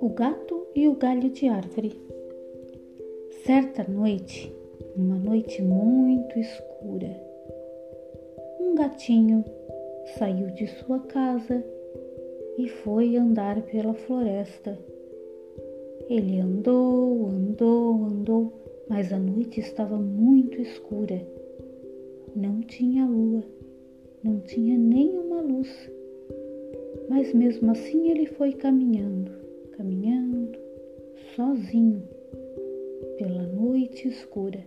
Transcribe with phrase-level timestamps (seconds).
[0.00, 1.92] O gato e o galho de árvore.
[3.44, 4.52] Certa noite,
[4.96, 7.14] uma noite muito escura,
[8.60, 9.44] um gatinho
[10.18, 11.64] saiu de sua casa
[12.58, 14.78] e foi andar pela floresta.
[16.08, 18.52] Ele andou, andou, andou,
[18.88, 21.24] mas a noite estava muito escura.
[22.34, 23.44] Não tinha lua,
[24.22, 25.90] não tinha nenhuma luz.
[27.08, 29.32] Mas mesmo assim ele foi caminhando,
[29.76, 30.58] caminhando,
[31.34, 32.02] sozinho,
[33.18, 34.64] pela noite escura.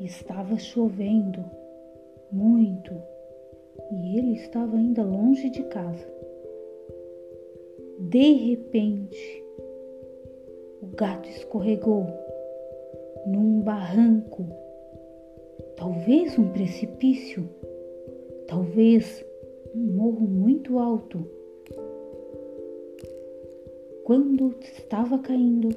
[0.00, 1.44] Estava chovendo
[2.32, 2.92] muito
[3.90, 6.06] e ele estava ainda longe de casa.
[7.98, 9.44] De repente,
[10.82, 12.06] o gato escorregou
[13.26, 14.46] num barranco,
[15.76, 17.48] talvez um precipício,
[18.46, 19.24] talvez
[19.74, 21.24] um morro muito alto.
[24.04, 25.68] Quando estava caindo,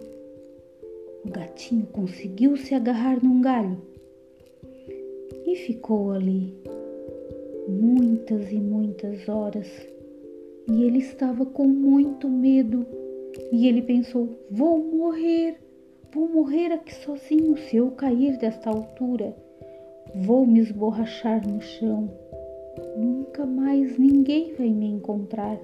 [1.26, 3.78] o gatinho conseguiu se agarrar num galho
[5.46, 6.54] e ficou ali
[7.68, 9.68] muitas e muitas horas.
[10.70, 12.86] E ele estava com muito medo.
[13.52, 15.58] E ele pensou: vou morrer,
[16.14, 19.36] vou morrer aqui sozinho se eu cair desta altura.
[20.16, 22.10] Vou me esborrachar no chão.
[22.98, 25.60] Nunca mais ninguém vai me encontrar.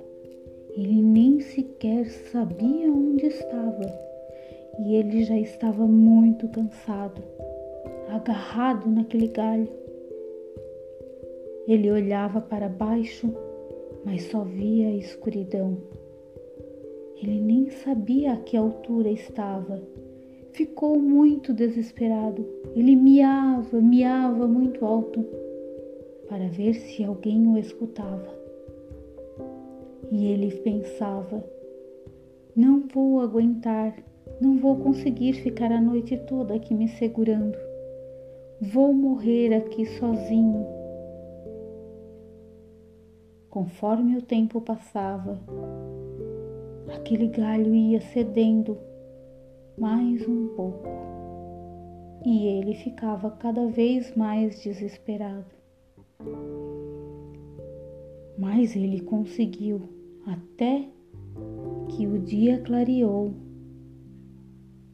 [0.75, 4.09] Ele nem sequer sabia onde estava
[4.79, 7.21] e ele já estava muito cansado,
[8.09, 9.67] agarrado naquele galho.
[11.67, 13.31] Ele olhava para baixo,
[14.05, 15.77] mas só via a escuridão.
[17.21, 19.81] Ele nem sabia a que altura estava.
[20.59, 22.45] Ficou muito desesperado.
[22.75, 25.25] Ele miava, miava muito alto
[26.27, 28.27] para ver se alguém o escutava.
[30.11, 31.41] E ele pensava:
[32.53, 34.03] não vou aguentar,
[34.41, 37.57] não vou conseguir ficar a noite toda aqui me segurando.
[38.59, 40.67] Vou morrer aqui sozinho
[43.49, 45.39] Conforme o tempo passava,
[46.93, 48.88] aquele galho ia cedendo
[49.79, 50.87] mais um pouco
[52.25, 55.45] e ele ficava cada vez mais desesperado.
[58.37, 59.81] Mas ele conseguiu
[60.25, 60.87] até
[61.89, 63.33] que o dia clareou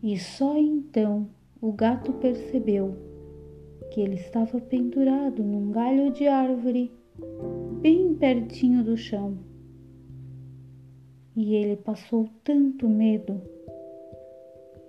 [0.04, 1.28] e só então
[1.60, 2.96] o gato percebeu
[3.92, 6.92] que ele estava pendurado num galho de árvore
[7.82, 9.38] bem pertinho do chão.
[11.36, 13.42] E ele passou tanto medo,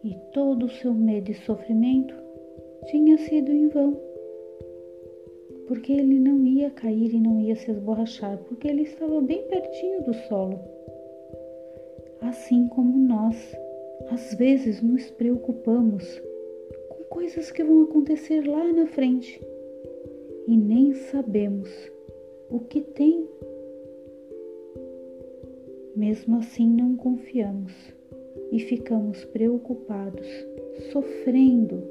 [0.07, 2.15] e todo o seu medo e sofrimento
[2.85, 4.01] tinha sido em vão,
[5.67, 10.05] porque ele não ia cair e não ia se esborrachar, porque ele estava bem pertinho
[10.05, 10.61] do solo.
[12.21, 13.57] Assim como nós,
[14.09, 16.23] às vezes nos preocupamos
[16.89, 19.43] com coisas que vão acontecer lá na frente
[20.47, 21.69] e nem sabemos
[22.49, 23.29] o que tem.
[25.97, 27.96] Mesmo assim, não confiamos
[28.53, 30.27] e ficamos preocupados,
[30.93, 31.83] sofrendo.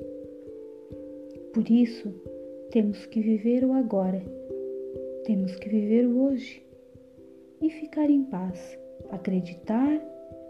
[1.54, 2.14] Por isso,
[2.72, 4.22] temos que viver o agora,
[5.26, 6.66] temos que viver o hoje
[7.62, 8.78] e ficar em paz,
[9.10, 10.02] acreditar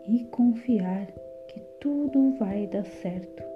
[0.07, 1.07] e confiar
[1.47, 3.54] que tudo vai dar certo.